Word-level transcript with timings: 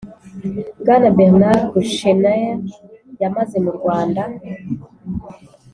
Bwana 0.81 1.07
Bernard 1.17 1.61
Kouchner 1.71 2.39
yamaze 3.21 3.57
mu 3.65 3.71
Rwanda 3.77 4.21